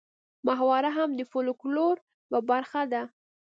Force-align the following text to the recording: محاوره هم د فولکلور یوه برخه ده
محاوره 0.47 0.89
هم 0.97 1.09
د 1.15 1.21
فولکلور 1.31 1.95
یوه 2.31 2.39
برخه 2.51 2.81
ده 2.91 3.01